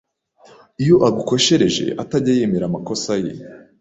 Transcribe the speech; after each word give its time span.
iyo 0.81 0.95
agukoshereje 1.07 1.85
atajya 2.01 2.31
yemera 2.37 2.65
amakosa 2.67 3.11
ye 3.23 3.31